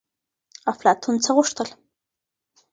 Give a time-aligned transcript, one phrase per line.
[0.71, 1.69] افلاطون څه غوښتل؟